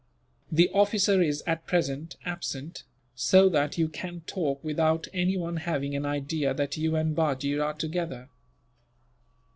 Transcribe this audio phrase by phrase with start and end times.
[0.51, 6.07] The officer is, at present, absent; so that you can talk without anyone having an
[6.07, 8.27] idea that you and Bajee are together."